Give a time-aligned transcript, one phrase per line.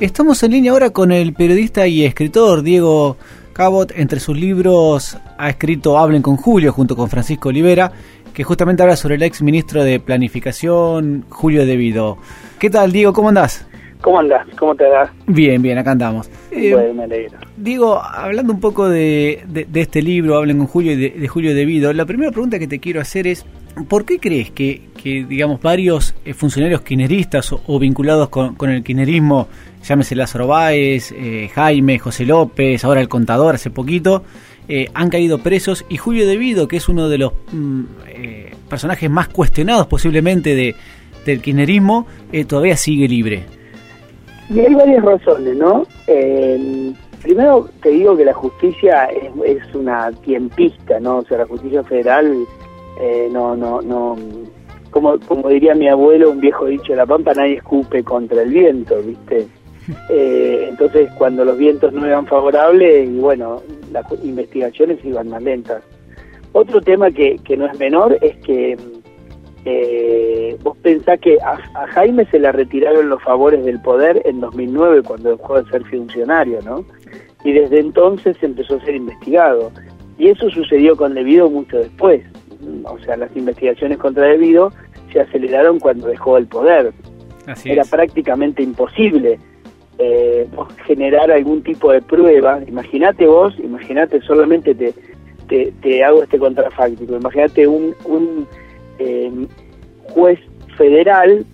[0.00, 3.16] Estamos en línea ahora con el periodista y escritor Diego
[3.52, 3.90] Cabot.
[3.96, 7.90] Entre sus libros ha escrito Hablen con Julio junto con Francisco Olivera,
[8.32, 12.16] que justamente habla sobre el ex ministro de Planificación, Julio Devido.
[12.60, 13.12] ¿Qué tal, Diego?
[13.12, 13.66] ¿Cómo andás?
[14.00, 14.46] ¿Cómo andás?
[14.56, 15.10] ¿Cómo te va?
[15.26, 16.30] Bien, bien, acá andamos.
[16.52, 17.36] Eh, bueno, me alegro.
[17.56, 19.44] Diego, hablando un poco de,
[19.74, 23.00] este libro, Hablen con Julio y de, Julio Devido, la primera pregunta que te quiero
[23.00, 23.44] hacer es,
[23.88, 29.48] ¿por qué crees que, digamos, varios eh, funcionarios kineristas o, vinculados con, el kinerismo
[29.82, 34.22] llámese Lázaro Báez, eh, Jaime, José López, ahora el contador hace poquito,
[34.68, 39.10] eh, han caído presos y Julio Devido, que es uno de los mm, eh, personajes
[39.10, 40.74] más cuestionados posiblemente de,
[41.24, 42.06] del kirchnerismo,
[42.46, 43.44] todavía sigue libre.
[44.50, 45.86] Y hay varias razones, ¿no?
[47.22, 51.18] primero te digo que la justicia es, es, una tiempista, ¿no?
[51.18, 52.46] O sea, la justicia federal
[53.30, 54.16] no, no, no,
[54.90, 58.50] como, como diría mi abuelo, un viejo dicho de la Pampa, nadie escupe contra el
[58.50, 59.46] viento, ¿viste?
[60.10, 65.82] Eh, entonces, cuando los vientos no eran favorables, y bueno, las investigaciones iban más lentas.
[66.52, 68.76] Otro tema que, que no es menor es que
[69.64, 71.56] eh, vos pensás que a,
[71.88, 76.60] Jaime se le retiraron los favores del poder en 2009 cuando dejó de ser funcionario,
[76.62, 76.84] ¿no?
[77.44, 79.70] Y desde entonces empezó a ser investigado.
[80.16, 82.22] Y eso sucedió con Debido mucho después.
[82.84, 84.72] O sea, las investigaciones contra Debido
[85.12, 86.92] se aceleraron cuando dejó el poder.
[87.64, 89.38] Era prácticamente imposible
[89.98, 90.48] eh,
[90.86, 92.60] generar algún tipo de prueba.
[92.66, 98.46] Imagínate vos, imagínate solamente te, te, hago este contrafáctico, imagínate un, un
[98.98, 99.30] eh,
[100.14, 100.38] juez
[100.76, 101.44] federal,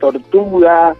[0.00, 0.94] tortuga,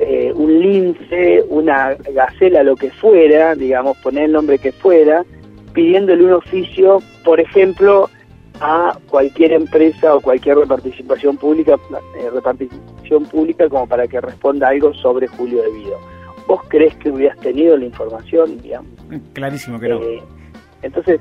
[0.00, 5.24] eh, un lince, una gacela, lo que fuera, digamos, poner el nombre que fuera,
[5.72, 8.10] pidiéndole un oficio, por ejemplo,
[8.60, 11.76] a cualquier empresa o cualquier repartición pública,
[12.18, 12.68] eh,
[13.30, 16.13] pública como para que responda algo sobre Julio Devido
[16.46, 18.92] vos crees que hubieras tenido la información, digamos.
[19.32, 20.02] Clarísimo que no.
[20.02, 20.22] Eh,
[20.82, 21.20] entonces,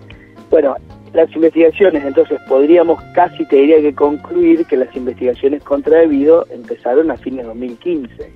[0.49, 0.75] bueno,
[1.13, 7.11] las investigaciones, entonces podríamos casi, te diría que concluir que las investigaciones contra Debido empezaron
[7.11, 8.33] a fines de 2015.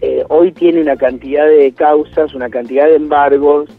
[0.00, 3.70] Eh, hoy tiene una cantidad de causas, una cantidad de embargos,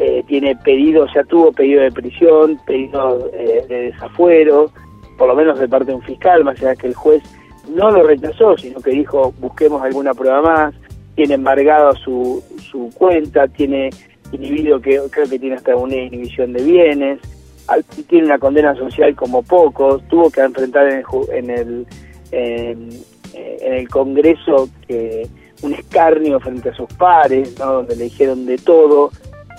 [0.00, 4.72] eh, tiene pedidos, ya tuvo pedido de prisión, pedido de desafuero,
[5.18, 7.22] por lo menos de parte de un fiscal, más allá que el juez
[7.68, 10.74] no lo rechazó, sino que dijo busquemos alguna prueba más,
[11.14, 13.90] tiene embargado su, su cuenta, tiene
[14.32, 17.20] inhibido, que creo que tiene hasta una inhibición de bienes,
[18.08, 21.86] tiene una condena social como pocos, tuvo que enfrentar en el, en el,
[22.32, 25.26] en, el Congreso que
[25.62, 29.10] un escarnio frente a sus pares, donde le dijeron de todo,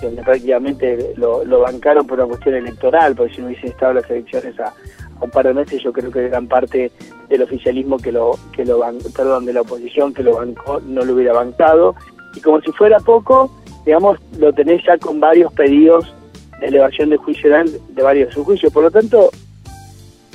[0.02, 4.10] donde prácticamente lo, lo bancaron por una cuestión electoral, porque si no hubiesen estado las
[4.10, 4.74] elecciones a,
[5.20, 6.90] un par de meses yo creo que gran parte
[7.28, 8.80] del oficialismo que lo que lo
[9.14, 11.94] perdón de la oposición que lo bancó no lo hubiera bancado.
[12.34, 13.50] Y como si fuera poco
[13.84, 16.12] digamos lo tenés ya con varios pedidos
[16.60, 19.30] de elevación de juicio de varios juicios por lo tanto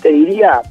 [0.02, 0.62] te diría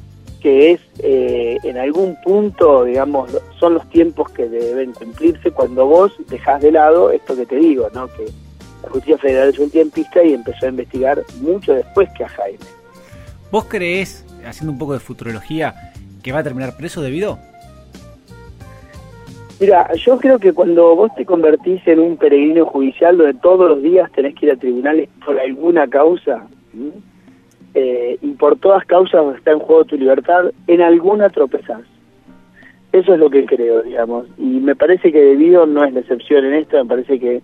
[0.41, 6.13] que es eh, en algún punto digamos son los tiempos que deben cumplirse cuando vos
[6.29, 8.25] dejás de lado esto que te digo no que
[8.83, 12.78] la justicia federal es un tiempista y empezó a investigar mucho después que a Jaime
[13.51, 15.73] ¿Vos creés, haciendo un poco de futurología,
[16.23, 17.39] que va a terminar preso debido?
[19.59, 23.81] Mira, yo creo que cuando vos te convertís en un peregrino judicial donde todos los
[23.81, 26.47] días tenés que ir a tribunales por alguna causa,
[27.73, 31.81] eh, y por todas causas está en juego tu libertad, en alguna tropezás.
[32.91, 34.27] Eso es lo que creo, digamos.
[34.37, 37.41] Y me parece que Debido no es la excepción en esto, me parece que,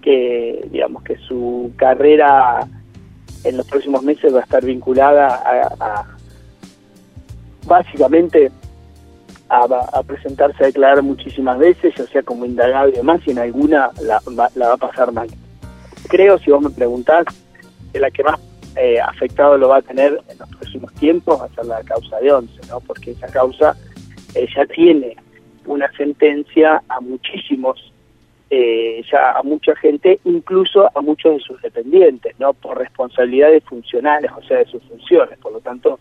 [0.00, 2.66] que digamos, que su carrera
[3.44, 5.42] en los próximos meses va a estar vinculada
[5.80, 6.06] a,
[7.66, 8.50] básicamente
[9.48, 13.90] a, presentarse a declarar muchísimas veces, ya sea como indagado y demás, y en alguna
[14.02, 15.28] la, va a pasar mal.
[16.08, 17.24] Creo, si vos me preguntás,
[17.92, 18.38] que la que más
[18.76, 22.18] eh, afectado lo va a tener en los próximos tiempos va a ser la causa
[22.20, 22.80] de Once, ¿no?
[22.80, 23.76] porque esa causa
[24.34, 25.16] eh, ya tiene
[25.66, 27.89] una sentencia a muchísimos
[28.52, 32.52] eh, ya a mucha gente, incluso a muchos de sus dependientes, ¿no?
[32.52, 35.38] Por responsabilidades funcionales, o sea, de sus funciones.
[35.38, 36.00] Por lo tanto,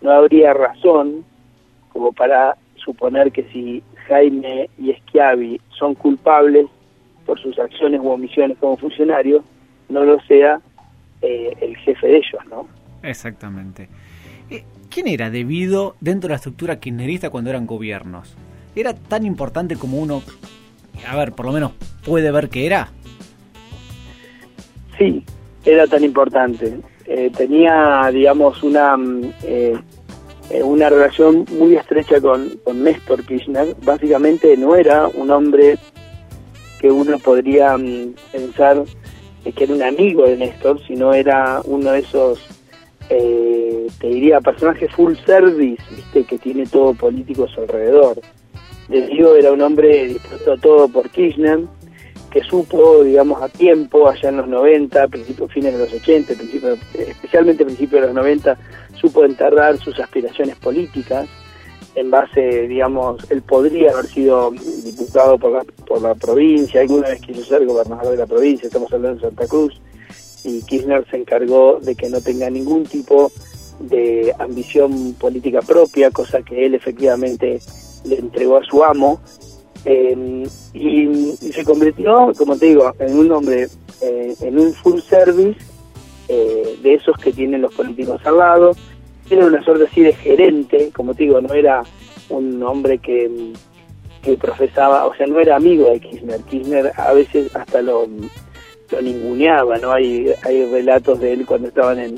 [0.00, 1.24] no habría razón
[1.92, 6.66] como para suponer que si Jaime y Schiavi son culpables
[7.26, 9.44] por sus acciones u omisiones como funcionarios,
[9.88, 10.60] no lo sea
[11.20, 12.68] eh, el jefe de ellos, ¿no?
[13.02, 13.88] Exactamente.
[14.50, 18.36] Eh, ¿Quién era debido dentro de la estructura kirchnerista cuando eran gobiernos?
[18.76, 20.22] ¿Era tan importante como uno
[21.06, 21.72] a ver, por lo menos
[22.04, 22.90] puede ver que era.
[24.96, 25.24] Sí,
[25.64, 26.78] era tan importante.
[27.06, 29.74] Eh, tenía, digamos, una, mm, eh,
[30.50, 33.74] eh, una relación muy estrecha con, con Néstor Kirchner.
[33.82, 35.78] Básicamente no era un hombre
[36.80, 38.84] que uno podría mm, pensar
[39.52, 42.40] que era un amigo de Néstor, sino era uno de esos,
[43.08, 46.24] eh, te diría, personajes full service, ¿viste?
[46.24, 48.20] que tiene todo político a su alrededor.
[48.88, 51.60] Diego era un hombre dispuesto a todo por Kirchner,
[52.30, 56.78] que supo, digamos, a tiempo, allá en los 90, principios, fines de los 80, principios,
[56.94, 58.58] especialmente principios de los 90,
[58.94, 61.28] supo enterrar sus aspiraciones políticas
[61.94, 64.50] en base, digamos, él podría haber sido
[64.84, 68.92] diputado por la, por la provincia, alguna vez quiso ser gobernador de la provincia, estamos
[68.92, 69.80] hablando de Santa Cruz,
[70.44, 73.32] y Kirchner se encargó de que no tenga ningún tipo
[73.80, 77.60] de ambición política propia, cosa que él efectivamente
[78.08, 79.20] le entregó a su amo,
[79.84, 80.44] em,
[80.74, 83.68] y, se convirtió, como te digo, en un hombre,
[84.00, 85.58] eh, en un full service
[86.28, 88.72] eh, de esos que tienen los políticos al lado,
[89.30, 91.82] era una suerte así de gerente, como te digo, no era
[92.30, 93.52] un hombre que,
[94.22, 96.40] que profesaba, o sea, no era amigo de Kirchner.
[96.42, 98.06] Kirchner a veces hasta lo,
[98.90, 99.92] lo ninguneaba, ¿no?
[99.92, 102.16] Hay, hay relatos de él cuando estaban en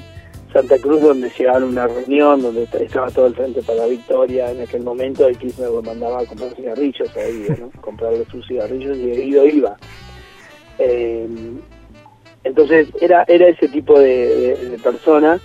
[0.52, 4.50] Santa Cruz donde llegaban a una reunión donde estaba todo el frente para la victoria
[4.50, 7.70] en aquel momento y Kirchner lo mandaba a comprar cigarrillos ahí, ¿no?
[7.80, 9.76] comprarle sus cigarrillos y Guido iba.
[10.78, 11.28] Eh,
[12.44, 15.40] entonces era, era ese tipo de, de, de persona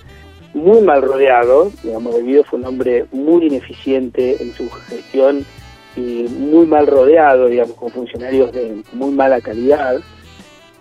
[0.54, 5.46] muy mal rodeado, digamos, Guido fue un hombre muy ineficiente en su gestión
[5.98, 10.00] y muy mal rodeado, digamos, con funcionarios de muy mala calidad,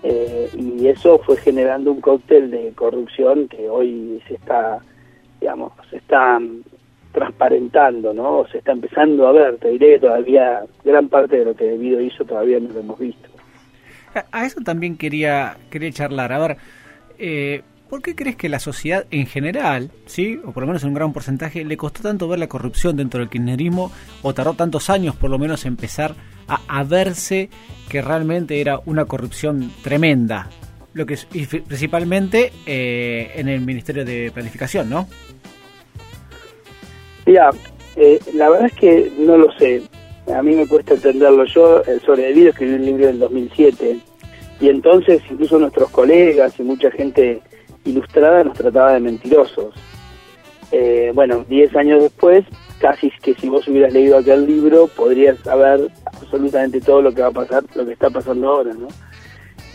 [0.07, 4.79] eh, y eso fue generando un cóctel de corrupción que hoy se está,
[5.41, 6.39] digamos, se está
[7.13, 8.47] transparentando, ¿no?
[8.53, 12.03] Se está empezando a ver, te diré que todavía gran parte de lo que Guido
[12.03, 13.31] hizo todavía no lo hemos visto.
[14.31, 16.33] A eso también quería, quería charlar.
[16.33, 16.57] A ver,
[17.19, 20.89] eh, ¿Por qué crees que la sociedad en general, sí, o por lo menos en
[20.89, 23.93] un gran porcentaje, le costó tanto ver la corrupción dentro del kirchnerismo
[24.23, 26.15] o tardó tantos años por lo menos empezar
[26.49, 27.49] a, verse
[27.89, 30.49] que realmente era una corrupción tremenda?
[30.93, 35.09] Lo que es, principalmente eh, en el Ministerio de Planificación, ¿no?
[37.27, 37.51] Mira,
[37.97, 39.83] eh, la verdad es que no lo sé.
[40.35, 41.45] A mí me cuesta entenderlo.
[41.45, 43.99] Yo, el sobrevivido, escribí un libro en el 2007
[44.61, 47.43] y entonces incluso nuestros colegas y mucha gente
[47.85, 49.75] Ilustrada nos trataba de mentirosos.
[50.73, 52.45] Eh, bueno, 10 años después,
[52.79, 55.91] casi que si vos hubieras leído aquel libro, podrías saber
[56.21, 58.89] absolutamente todo lo que va a pasar, lo que está pasando ahora, ¿no?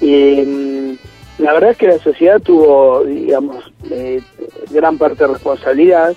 [0.01, 0.97] Mm,
[1.39, 4.21] la verdad es que la sociedad tuvo, digamos, eh,
[4.71, 6.13] gran parte de responsabilidad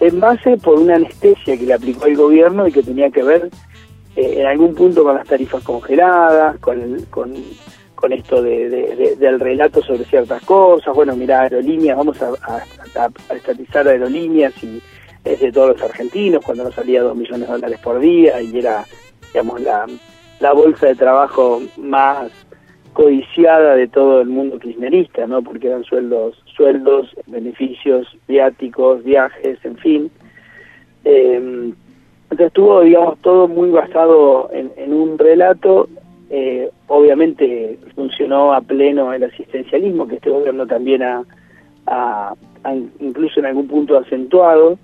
[0.00, 3.50] en base por una anestesia que le aplicó el gobierno y que tenía que ver
[4.16, 7.34] eh, en algún punto con las tarifas congeladas, con, con
[8.04, 10.94] con esto de, del relato sobre ciertas cosas.
[10.94, 14.82] Bueno, mira, aerolíneas, vamos a, a, estatizar aerolíneas y
[15.24, 18.58] es de todos los argentinos, cuando nos salía dos millones de dólares por día y
[18.58, 18.84] era,
[19.34, 19.86] digamos, la,
[20.40, 22.30] la bolsa de trabajo más
[22.94, 25.42] codiciada de todo el mundo kirchnerista, ¿no?
[25.42, 30.10] Porque eran sueldos, sueldos, beneficios, viáticos, viajes, en fin.
[31.04, 31.72] Eh,
[32.30, 35.88] entonces estuvo, digamos, todo muy basado en, en un relato
[36.30, 42.34] eh, obviamente funcionó a pleno el asistencialismo, que este gobierno también ha,
[42.98, 44.78] incluso en algún punto acentuado,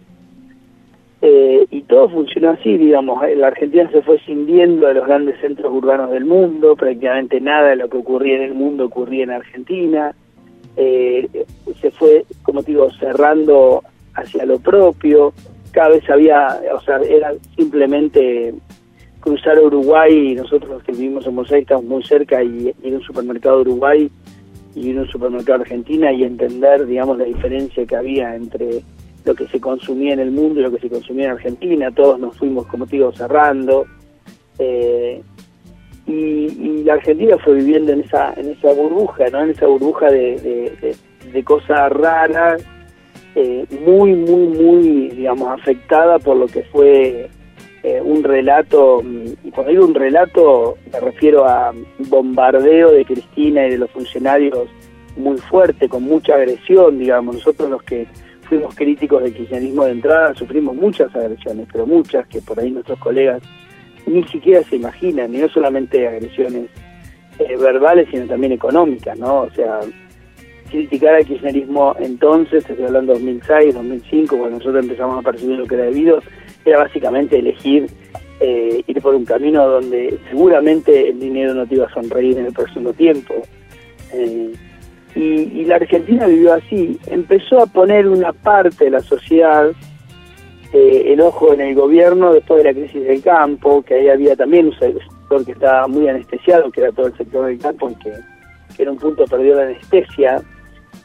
[1.22, 5.71] eh, y todo funcionó así, digamos, la Argentina se fue cindiendo a los grandes centros
[5.71, 10.14] urbanos del mundo, prácticamente nada de lo que ocurría en el mundo ocurría en Argentina,
[10.76, 11.28] eh,
[11.80, 13.83] se fue, como digo, cerrando
[14.14, 15.35] hacia lo propio,
[15.73, 18.54] cada vez había, o sea, era simplemente
[19.21, 23.02] cruzar a Uruguay, nosotros los que vivimos en Buenos estamos muy cerca y ir un
[23.02, 24.11] supermercado de Uruguay
[24.75, 28.83] y ir un supermercado de Argentina y entender, digamos, la diferencia que había entre
[29.25, 31.91] lo que se consumía en el mundo y lo que se consumía en Argentina.
[31.91, 33.87] Todos nos fuimos, como te digo, cerrando.
[34.59, 35.23] Eh,
[36.07, 39.43] y, la Argentina fue viviendo en esa en esa burbuja, ¿no?
[39.43, 40.97] En esa burbuja de,
[41.45, 42.62] cosas raras,
[43.35, 47.29] eh, muy, muy, muy, digamos, afectada por lo que fue
[47.83, 53.67] eh, un relato, mm, y cuando digo un relato me refiero a bombardeo de Cristina
[53.67, 54.69] y de los funcionarios
[55.17, 58.07] muy fuerte, con mucha agresión, digamos, nosotros los que
[58.50, 62.99] fuimos críticos del kirchnerismo de entrada sufrimos muchas agresiones, pero muchas que por ahí nuestros
[62.99, 63.40] colegas
[64.07, 66.69] ni siquiera se imaginan, y no solamente agresiones
[67.38, 69.42] eh, verbales, sino también económicas, ¿no?
[69.42, 69.78] O sea,
[70.69, 75.66] criticar al kirchnerismo entonces, estoy hablando de 2006, 2005, cuando nosotros empezamos a percibir lo
[75.66, 76.21] que era debido,
[76.64, 77.87] era básicamente elegir
[78.40, 82.47] eh, ir por un camino donde seguramente el dinero no te iba a sonreír en
[82.47, 83.35] el próximo tiempo.
[84.12, 84.52] Eh,
[85.14, 89.71] y, la Argentina vivió así, empezó a poner una parte de la sociedad
[90.73, 94.37] eh, el ojo en el gobierno después de la crisis del campo, que ahí había
[94.37, 98.12] también sector que estaba muy anestesiado, que era todo el sector del campo, y que,
[98.76, 100.43] que en un punto perdió la anestesia,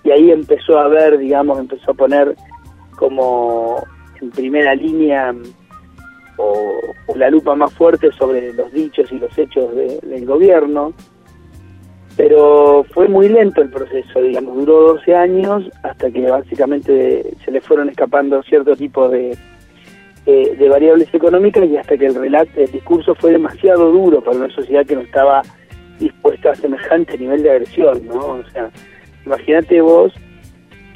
[0.04, 2.36] y ahí empezó a ver, digamos, empezó a poner
[2.96, 3.84] como
[4.22, 5.34] en primera línea
[6.38, 6.80] o,
[7.16, 10.94] la lupa más fuerte sobre los dichos y los hechos del gobierno,
[12.18, 17.62] pero fue muy lento el proceso, digamos, duró 12 años hasta que básicamente se le
[17.62, 19.38] fueron escapando cierto tipo de,
[20.26, 24.50] de variables económicas y hasta que el relato, el discurso fue demasiado duro para una
[24.50, 25.42] sociedad que no estaba
[26.00, 28.20] dispuesta a semejante nivel de agresión, ¿no?
[28.20, 28.70] O sea,
[29.26, 30.14] imagínate vos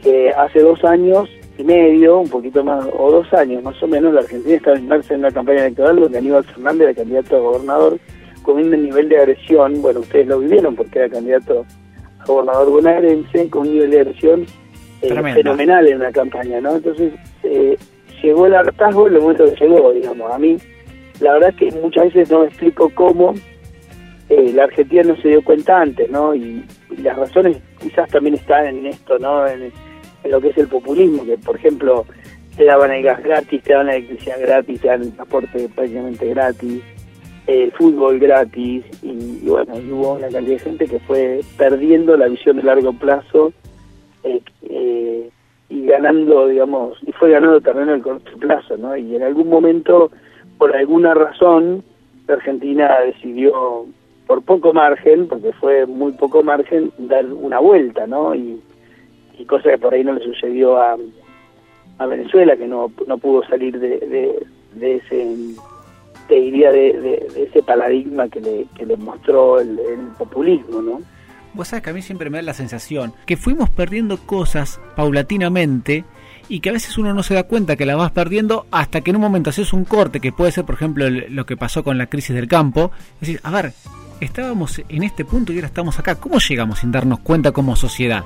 [0.02, 4.14] que hace dos años y medio, un poquito más, o dos años más o menos,
[4.14, 8.00] la Argentina estaba inmersa en una campaña electoral donde Aníbal Fernández era candidato a gobernador
[8.44, 11.66] con un nivel de agresión, bueno, ustedes lo vivieron porque era candidato
[12.20, 14.46] a gobernador bonaerense, con un nivel de agresión
[15.02, 16.76] eh, fenomenal en la campaña, ¿no?
[16.76, 17.78] Entonces, eh,
[18.22, 20.32] llegó el hartazgo en el momento que llegó, digamos.
[20.32, 20.58] A mí,
[21.20, 23.34] la verdad es que muchas veces no me explico cómo
[24.30, 26.36] eh, la Argentina no se dio cuenta antes, ¿no?
[26.36, 26.64] Y,
[26.98, 29.48] las razones quizás también están en esto, ¿no?
[29.48, 29.72] En,
[30.24, 32.06] en lo que es el populismo, que por ejemplo
[32.58, 36.28] te daban el gas gratis, te daban la electricidad gratis, te daban el transporte prácticamente
[36.28, 36.84] gratis,
[37.50, 42.58] el fútbol gratis, y, bueno, hubo una cantidad de gente que fue perdiendo la visión
[42.58, 43.52] de largo plazo
[44.24, 45.30] eh, eh,
[45.70, 48.96] y ganando, digamos, y fue ganando terreno el corto plazo, ¿no?
[48.96, 50.12] Y en algún momento,
[50.58, 51.84] por alguna razón,
[52.28, 53.86] Argentina decidió,
[54.28, 58.36] por poco margen, porque fue muy poco margen, dar una vuelta, ¿no?
[58.36, 58.62] Y
[59.40, 60.98] y cosa que por ahí no le sucedió a,
[61.98, 65.36] a Venezuela, que no, no pudo salir de, de, ese,
[66.30, 69.78] te diría, de, ese paradigma que le, que le mostró el,
[70.18, 71.02] populismo, ¿no?
[71.54, 76.06] Vos sabés que a mí siempre me da la sensación que fuimos perdiendo cosas paulatinamente
[76.48, 79.10] y que a veces uno no se da cuenta que la vas perdiendo hasta que
[79.10, 81.98] en un momento haces un corte, que puede ser, por ejemplo, lo que pasó con
[81.98, 82.92] la crisis del campo.
[83.20, 83.74] Decir, a ver,
[84.22, 86.16] estábamos en este punto y ahora estamos acá.
[86.16, 88.24] ¿Cómo llegamos sin darnos cuenta como sociedad?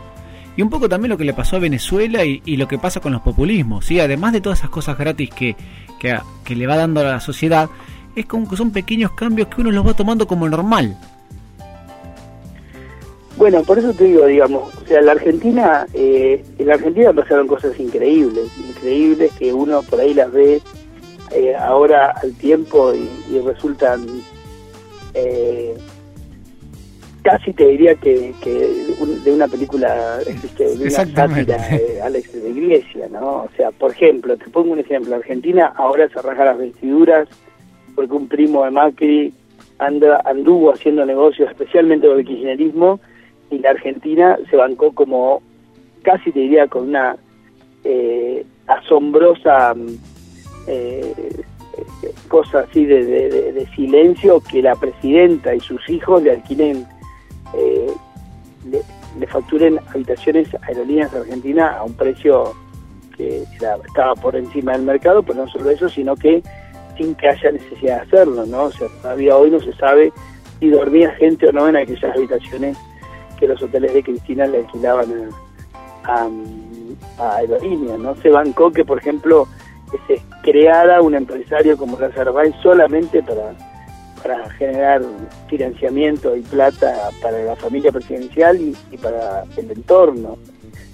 [0.56, 3.12] y un poco también lo que le pasó a Venezuela y, lo que pasa con
[3.12, 3.86] los populismos.
[3.86, 4.00] ¿sí?
[4.00, 5.56] Además de todas esas cosas gratis que,
[6.00, 7.70] que, le va dando a la sociedad,
[8.16, 10.98] es como que son pequeños cambios que uno los va tomando como normal.
[13.36, 17.48] Bueno, por eso te digo, digamos, o sea, la Argentina, eh, en la Argentina pasaron
[17.48, 20.62] cosas increíbles, increíbles que uno por ahí las ve
[21.32, 24.06] eh, ahora al tiempo y, y resultan
[25.16, 25.76] eh,
[27.24, 28.34] casi te diría que,
[29.24, 33.44] de una película, este, de una sátira de Alex de Iglesia, ¿no?
[33.44, 37.28] O sea, por ejemplo, te pongo un ejemplo, Argentina ahora se raja las vestiduras
[37.96, 39.34] porque un primo de Macri
[39.80, 43.00] anda, anduvo haciendo negocios, especialmente con el kirchnerismo,
[43.50, 45.42] y la Argentina se bancó como,
[46.02, 47.16] casi te diría, con una
[47.84, 49.76] eh, asombrosa
[50.68, 51.14] eh,
[52.28, 56.86] cosa así de, de, silencio que la presidenta y sus hijos le alquilen
[57.56, 57.92] eh,
[58.70, 62.54] le, facturen habitaciones Aerolíneas Argentina a un precio
[63.18, 66.42] que estaba por encima del mercado, pero no solo eso, sino que
[66.98, 68.64] sin que haya necesidad de hacerlo, ¿no?
[68.64, 70.12] O sea, todavía hoy no se sabe
[70.60, 72.78] si dormía gente o no en aquellas habitaciones
[73.40, 75.30] que los hoteles de Cristina le alquilaban
[76.04, 76.30] a,
[77.18, 78.16] a, Aerolíneas, ¿no?
[78.16, 79.48] Se bancó que, por ejemplo,
[80.08, 83.54] se creara un empresario como Razarbay solamente para
[84.24, 85.02] para generar
[85.50, 90.38] financiamiento y plata para la familia presidencial y, para el entorno.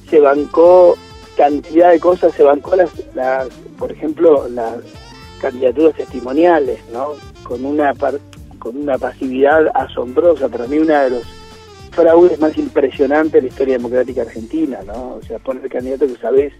[0.10, 0.98] Se bancó
[1.38, 4.77] cantidad de cosas, se bancó las, las por ejemplo, las
[5.39, 7.13] candidaturas testimoniales, ¿no?
[7.43, 7.93] Con una
[8.60, 11.24] con una pasividad asombrosa, para mí una de los
[11.91, 15.15] fraudes más impresionantes de la historia democrática argentina, ¿no?
[15.15, 16.53] O sea, poner candidatos que sabes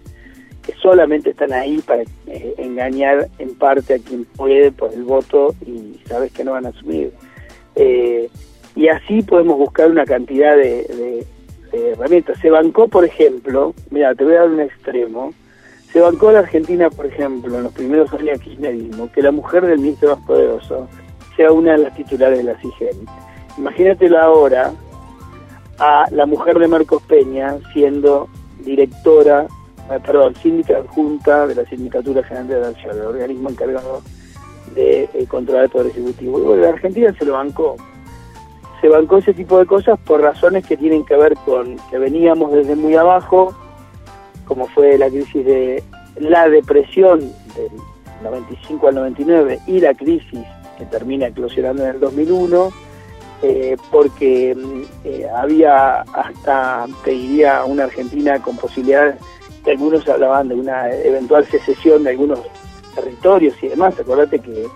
[0.62, 5.54] que solamente están ahí para eh, engañar en parte a quien puede por el voto
[5.66, 7.12] y sabes que no van a asumir.
[7.76, 8.28] Eh,
[8.76, 11.26] y así podemos buscar una cantidad de,
[11.72, 12.38] herramientas.
[12.40, 15.32] Se bancó, por ejemplo, mira, te voy a dar un extremo,
[15.92, 19.66] se bancó la Argentina, por ejemplo, en los primeros años del kirchnerismo, que la mujer
[19.66, 20.88] del ministro más poderoso
[21.36, 23.06] sea una de las titulares de la CIGEN.
[23.58, 24.72] Imagínatelo ahora
[25.78, 28.28] a la mujer de Marcos Peña siendo
[28.64, 29.46] directora
[29.90, 34.02] eh, perdón, síndica adjunta de la Sindicatura General de la Nación, el organismo encargado
[34.74, 36.38] de eh, controlar el Poder Ejecutivo.
[36.38, 37.76] Y bueno, la Argentina se lo bancó.
[38.80, 42.52] Se bancó ese tipo de cosas por razones que tienen que ver con que veníamos
[42.52, 43.52] desde muy abajo,
[44.50, 45.80] como fue la crisis de
[46.18, 47.70] la depresión del
[48.24, 50.40] 95 al 99 y la crisis
[50.76, 52.70] que termina eclosionando en el 2001,
[53.42, 59.14] eh, porque mm, había hasta, te diría, una Argentina con posibilidades
[59.70, 62.40] algunos hablaban de una eventual secesión de algunos
[62.94, 63.98] territorios y demás.
[64.00, 64.66] Acordate que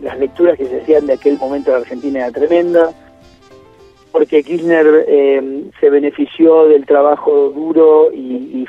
[0.00, 2.92] las lecturas que se hacían de aquel momento de Argentina era tremenda,
[4.12, 5.06] porque Kirchner
[5.80, 8.66] se benefició del trabajo duro y,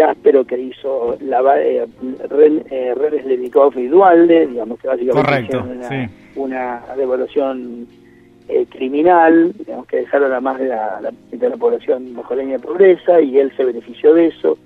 [0.00, 1.86] áspero que hizo la, eh,
[2.28, 7.86] Renes Levikov y Dualde, digamos que básicamente una, una devaluación
[8.48, 11.00] eh, criminal, digamos que dejaron a más de la,
[11.30, 14.58] de la población mojoleña pobreza y él se benefició de eso.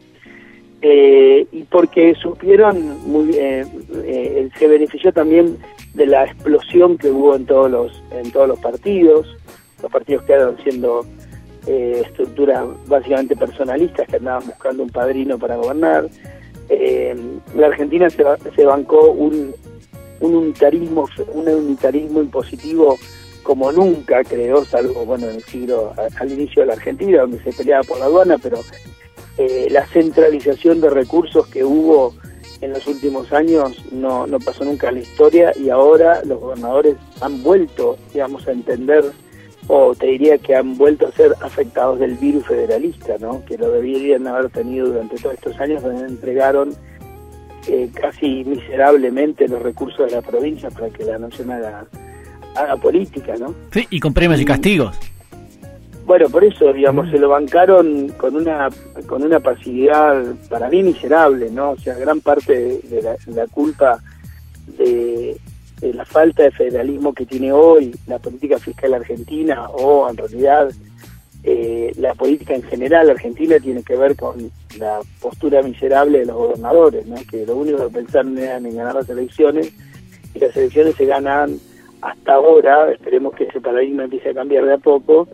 [0.81, 3.67] Eh, y porque supieron muy eh,
[4.05, 5.59] eh, se benefició también
[5.95, 9.27] de la explosión que hubo en todos los en todos los partidos
[9.83, 11.05] los partidos quedaron siendo
[11.67, 16.09] estructuras básicamente personalistas que andaban buscando un padrino para gobernar.
[17.55, 18.25] La Argentina se,
[18.57, 19.55] se bancó un
[20.21, 22.99] un unitarismo un unitarismo impositivo
[23.43, 27.53] como nunca creó, salvo bueno en el siglo al inicio de la Argentina, donde se
[27.53, 28.59] peleaba por la aduana, pero
[29.39, 32.15] eh, la centralización de recursos que hubo
[32.61, 36.97] en los últimos años no, no pasó nunca en la historia y ahora los gobernadores
[37.23, 39.05] han vuelto, digamos, a entender,
[39.69, 43.45] o te diría que han vuelto a ser afectados del virus federalista, ¿no?
[43.45, 46.75] que lo deberían haber tenido durante todos estos años, donde entregaron
[47.69, 51.87] eh, casi miserablemente los recursos de la provincia para que la nación haga
[52.59, 53.55] haga política, ¿no?
[53.73, 54.99] Sí, y con premios y, castigos.
[56.07, 57.11] Bueno, por eso, digamos, mm.
[57.11, 58.69] se lo bancaron con una
[59.07, 61.73] con una pasividad para mí miserable, ¿no?
[61.73, 64.01] O sea, gran parte de, la, culpa
[64.79, 65.37] de,
[65.81, 70.71] la falta de federalismo que tiene hoy la política fiscal argentina o en realidad
[71.45, 76.37] eh, la política en general argentina tiene que ver con la postura miserable de los
[76.37, 77.17] gobernadores, ¿no?
[77.31, 79.73] que lo único que pensaron era en ganar las elecciones
[80.35, 81.59] y las elecciones se ganan
[82.03, 85.29] hasta ahora, esperemos que ese paradigma empiece a cambiar de a poco,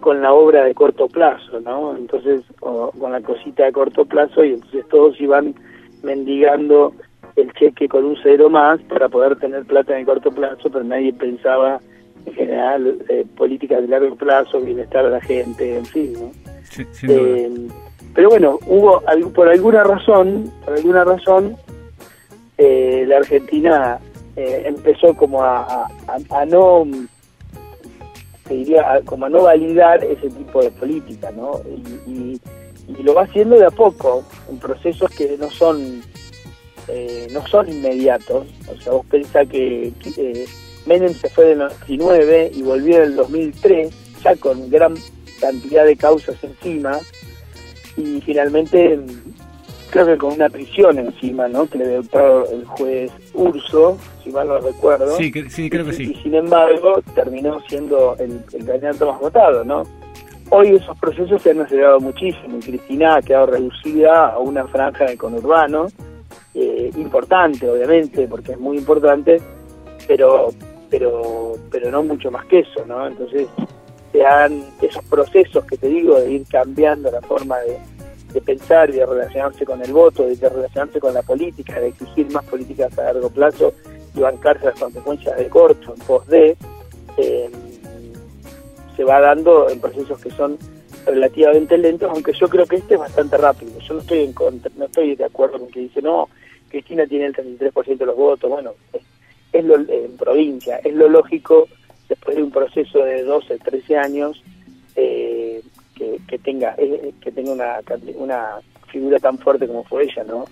[0.00, 1.96] con la obra de corto plazo, ¿no?
[1.96, 5.54] Entonces, con la cosita de corto plazo, y entonces todos iban
[6.02, 6.92] mendigando
[7.36, 10.84] el cheque con un cero más para poder tener plata en el corto plazo, pero
[10.84, 11.80] nadie pensaba
[12.26, 16.30] en general eh, políticas de largo plazo, bienestar de la gente, en fin, ¿no?
[17.08, 17.68] Eh,
[18.14, 19.02] pero bueno, hubo
[19.34, 21.56] por alguna razón, por alguna razón,
[22.56, 23.98] eh, la Argentina
[24.36, 25.88] eh, empezó como a,
[26.30, 26.86] a, no
[28.46, 31.60] te diría como a no validar ese tipo de política no
[32.06, 32.40] y,
[33.02, 36.02] lo va haciendo de a poco en procesos que no son
[36.88, 40.46] eh, no son inmediatos o sea vos pensás que eh,
[40.86, 44.94] Menem se fue del 99 y volvió en el 2003 ya con gran
[45.40, 46.98] cantidad de causas encima
[47.96, 48.98] y finalmente
[49.94, 51.66] creo que con una prisión encima, ¿no?
[51.66, 55.16] Que le dio el juez Urso, si mal no recuerdo.
[55.16, 56.12] Sí, sí creo que sí.
[56.12, 59.84] Y sin embargo, terminó siendo el, candidato más votado, ¿no?
[60.50, 65.04] Hoy esos procesos se han acelerado muchísimo y Cristina ha quedado reducida a una franja
[65.04, 65.86] de conurbano,
[66.54, 69.40] eh, importante obviamente, porque es muy importante,
[70.06, 70.50] pero
[70.90, 73.06] pero pero no mucho más que eso, ¿no?
[73.06, 73.48] Entonces,
[74.14, 77.78] se han, esos procesos que te digo de ir cambiando la forma de,
[78.40, 82.44] pensar y de relacionarse con el voto, de relacionarse con la política, de exigir más
[82.44, 83.72] políticas a largo plazo
[84.12, 86.56] y bancarse las consecuencias de corto en pos de,
[87.16, 87.50] eh,
[88.96, 90.58] se va dando en procesos que son
[91.06, 93.78] relativamente lentos, aunque yo creo que este es bastante rápido.
[93.78, 96.28] Yo no estoy en contra, no estoy de acuerdo con que dice, no,
[96.74, 98.50] Cristina tiene el 33% de los votos.
[98.50, 98.72] Bueno,
[99.52, 101.68] es, lo, en provincia, es lo lógico
[102.08, 104.42] después de un proceso de 12, 13 años,
[104.96, 105.62] eh,
[105.94, 107.76] que, tenga eh, que tenga una,
[108.16, 108.46] una
[108.88, 110.46] figura tan fuerte como fue ella, ¿no?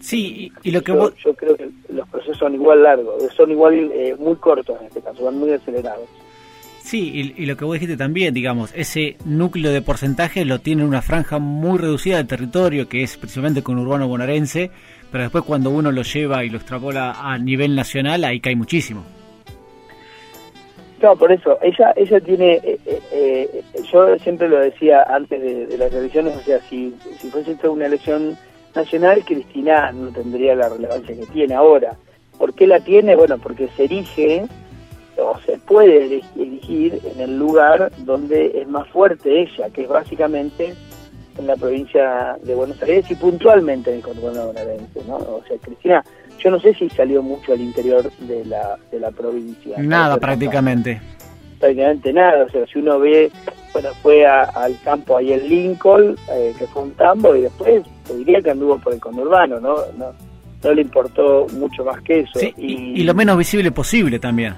[0.00, 3.92] Sí, y, lo que yo, yo creo que los procesos son igual largos, son igual
[3.94, 6.08] eh, muy cortos en este caso, van muy acelerados.
[6.82, 11.02] Sí, y, lo que vos dijiste también, digamos, ese núcleo de porcentaje lo tiene una
[11.02, 14.72] franja muy reducida del territorio, que es precisamente con urbano bonaerense,
[15.12, 19.04] pero después cuando uno lo lleva y lo extrapola a nivel nacional, ahí cae muchísimo.
[21.02, 25.76] No, por eso, ella ella tiene, eh, eh, eh, yo siempre lo decía antes de,
[25.76, 28.38] las elecciones, o sea, si, si fuese una elección
[28.74, 31.96] nacional, Cristina no tendría la relevancia que tiene ahora.
[32.38, 33.14] ¿Por qué la tiene?
[33.14, 34.46] Bueno, porque se erige
[35.18, 40.74] o se puede elegir en el lugar donde es más fuerte ella, que es básicamente
[41.38, 45.16] en la provincia de Buenos Aires y puntualmente en el conurbano bonaerense, ¿no?
[45.16, 46.04] O sea, Cristina
[46.42, 49.76] yo no sé si salió mucho al interior de la, de la provincia.
[49.78, 51.00] Nada, prácticamente.
[51.60, 52.44] Prácticamente nada.
[52.44, 53.30] O sea, si uno ve,
[53.72, 58.16] bueno, fue al campo ahí en Lincoln, eh, que fue un tambo, y después te
[58.16, 59.76] diría que anduvo por el conurbano, ¿no?
[59.96, 60.12] No,
[60.62, 62.40] no le importó mucho más que eso.
[62.56, 64.54] y, y, lo menos visible posible también.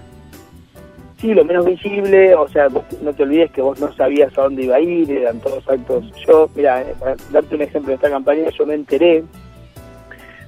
[1.24, 4.64] Sí, lo menos visible, o sea, no te olvides que vos no sabías a dónde
[4.64, 6.04] iba a ir, eran todos actos.
[6.26, 9.24] Yo, mira, eh, para darte un ejemplo de esta campaña, yo me enteré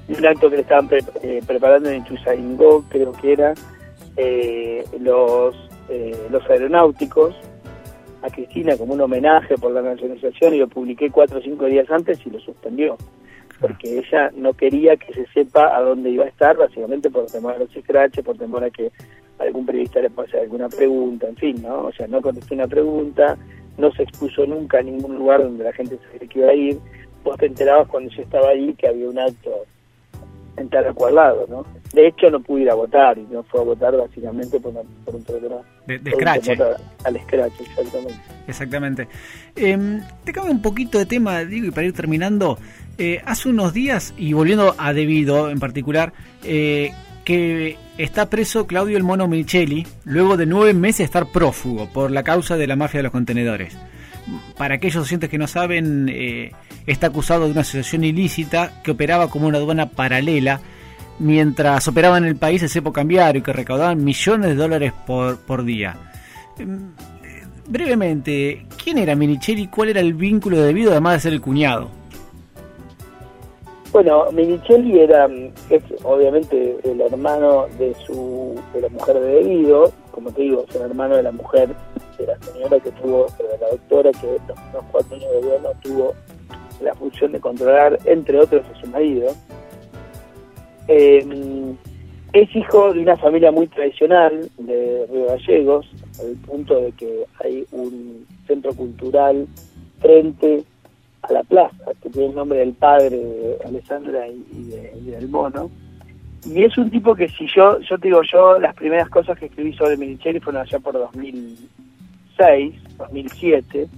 [0.06, 0.86] de un acto que le estaban
[1.22, 3.54] eh, preparando en Ituzaingó, creo que era,
[4.18, 5.56] eh, los,
[6.30, 7.34] los aeronáuticos,
[8.20, 11.90] a Cristina como un homenaje por la nacionalización y lo publiqué cuatro o cinco días
[11.90, 12.98] antes y lo suspendió
[13.60, 17.54] porque ella no quería que se sepa a dónde iba a estar, básicamente por temor
[17.54, 18.92] a los scratches, por temor a que
[19.38, 21.86] algún periodista le pueda hacer alguna pregunta, en fin, ¿no?
[21.86, 23.36] O sea, no contestó una pregunta,
[23.78, 26.78] no se expuso nunca a ningún lugar donde la gente sabía que iba a ir.
[27.24, 29.66] Vos te enterabas cuando yo estaba ahí que había un acto
[30.56, 31.66] en tal o ¿no?
[31.92, 35.24] De hecho, no pude ir a votar, y no fue a votar básicamente por, un
[35.24, 35.56] programa.
[35.86, 36.48] De, de scratch.
[37.04, 38.14] Al scratch, exactamente.
[38.48, 39.08] Exactamente.
[39.54, 42.58] Eh, te cambio un poquito de tema, digo, y para ir terminando,
[42.98, 46.12] eh, hace unos días, y volviendo a Debido en particular,
[46.44, 46.92] eh,
[47.26, 52.12] que está preso Claudio el Mono Micheli luego de nueve meses de estar prófugo por
[52.12, 53.76] la causa de la mafia de los contenedores.
[54.56, 56.52] Para aquellos docentes que no saben, eh,
[56.86, 60.60] está acusado de una asociación ilícita que operaba como una aduana paralela
[61.18, 65.40] mientras operaba en el país el cepo cambiario y que recaudaban millones de dólares por,
[65.40, 65.96] por día.
[66.60, 66.92] Em,
[67.66, 71.40] brevemente, ¿quién era Minichelli y cuál era el vínculo de debido además de ser el
[71.40, 71.90] cuñado?
[73.96, 75.26] Bueno, Minichelli era,
[75.70, 80.76] es obviamente el hermano de su de la mujer de Debido, como te digo, es
[80.76, 81.70] el hermano de la mujer
[82.18, 84.26] de la señora que tuvo, de la doctora que
[84.74, 86.14] los cuatro años de gobierno tuvo
[86.82, 89.32] la función de controlar, entre otros, a su marido.
[90.88, 91.74] Eh,
[92.34, 95.86] es hijo de una familia muy tradicional de Río Gallegos,
[96.20, 99.46] al punto de que hay un centro cultural
[100.02, 100.64] frente
[101.28, 105.70] a la plaza, que tiene el nombre del padre de Alessandra y, del mono.
[106.44, 109.46] Y es un tipo que si yo, yo te digo, yo las primeras cosas que
[109.46, 113.88] escribí sobre Minicelli fueron allá por 2006, 2007,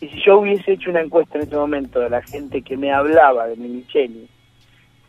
[0.00, 2.92] y si yo hubiese hecho una encuesta en ese momento de la gente que me
[2.92, 4.28] hablaba de Minicelli,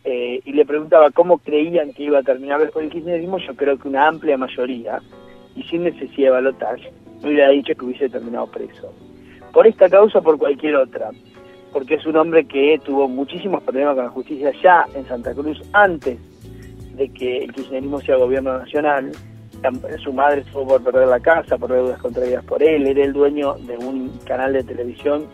[0.03, 3.79] eh, y le preguntaba cómo creían que iba a terminar después del kirchnerismo, yo creo
[3.79, 5.01] que una amplia mayoría,
[5.55, 6.91] y sin necesidad de balotaje,
[7.23, 8.93] me hubiera dicho que hubiese terminado preso.
[9.51, 11.09] Por esta causa o por cualquier otra
[11.73, 15.59] porque es un hombre que tuvo muchísimos problemas con la justicia ya en Santa Cruz
[15.73, 16.17] antes
[16.95, 19.11] de que el kirchnerismo sea gobierno nacional.
[20.03, 22.85] Su madre estuvo por perder la casa, por deudas contraídas por él.
[22.85, 25.25] Era el dueño de un canal de televisión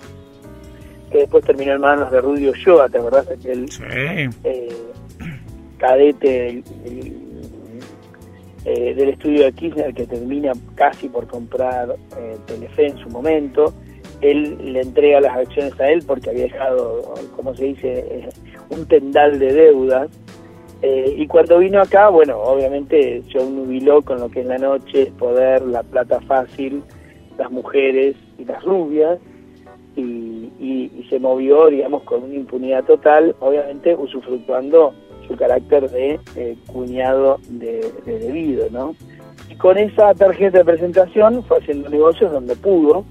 [1.12, 3.28] que después terminó en manos de Rudy Ochoa, ¿te acordás?
[3.30, 3.66] Aquel
[4.44, 4.70] eh,
[5.78, 6.64] cadete
[8.66, 13.74] eh, del estudio de Kirchner que termina casi por comprar eh, Telefe en su momento
[14.22, 18.30] él le entrega las acciones a él porque había dejado, como se dice, eh,
[18.70, 20.10] un tendal de deudas.
[20.82, 25.04] Eh, y cuando vino acá, bueno, obviamente se nubiló con lo que en la noche
[25.04, 26.84] es poder, la plata fácil,
[27.38, 29.20] las mujeres y las rubias,
[29.96, 34.94] y, se movió, digamos, con una impunidad total, obviamente usufructuando
[35.28, 38.96] su carácter de eh, cuñado de, de debido, ¿no?
[39.50, 43.06] Y con esa tarjeta de presentación fue haciendo negocios donde pudo,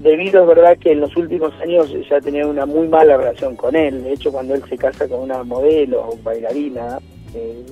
[0.00, 3.76] debido es verdad que en los últimos años ya tenía una muy mala relación con
[3.76, 4.02] él.
[4.02, 6.98] De hecho, cuando él se casa con una modelo o bailarina,
[7.34, 7.66] eh,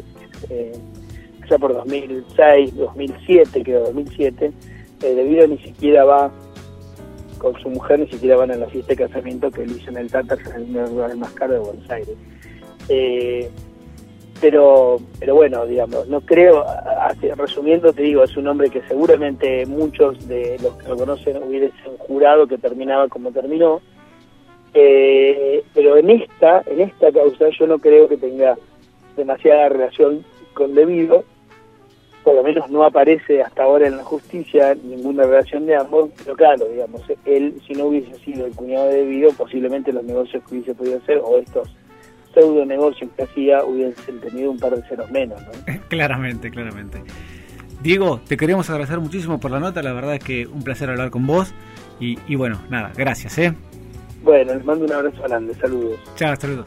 [0.50, 0.72] eh,
[1.48, 4.52] ya por 2006, 2007, creo, 2007,
[5.02, 6.30] eh, debido ni siquiera va
[7.38, 9.96] con su mujer, ni siquiera van a la fiesta de casamiento que él hizo en
[9.96, 12.16] el Tatar, es el lugar más caro de Buenos Aires.
[14.40, 16.64] Pero pero bueno digamos no creo
[17.36, 21.96] resumiendo te digo es un hombre que seguramente muchos de los que lo conocen hubiesen
[21.98, 23.80] jurado que terminaba como terminó.
[24.74, 28.56] Eh, pero en esta en esta causa yo no creo que tenga
[29.16, 30.24] demasiada relación
[30.54, 31.24] con debido
[32.28, 36.10] por lo menos no aparece hasta ahora en la justicia ninguna relación de ambos.
[36.18, 40.42] Pero claro digamos él si no hubiese sido el cuñado de debido posiblemente los negocios
[40.44, 41.68] que hubiese podido hacer o estos
[42.38, 45.40] pseudo negocio que hacía hubiesen tenido un par de ceros menos.
[45.88, 47.02] claramente, claramente.
[47.82, 51.10] Diego, te queremos agradecer muchísimo por la nota, la verdad es que un placer hablar
[51.10, 51.52] con vos
[52.00, 53.38] y, y bueno, nada, gracias.
[53.38, 53.54] ¿eh?
[54.22, 55.98] Bueno, les mando un abrazo grande, saludos.
[56.16, 56.66] Chao, saludos.